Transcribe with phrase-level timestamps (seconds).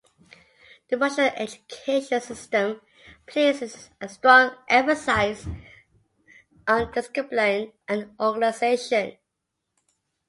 [0.89, 2.81] The Russian education system
[3.27, 5.45] places a strong emphasis
[6.67, 9.19] on discipline and organization.